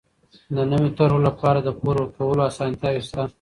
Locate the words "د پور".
1.63-1.95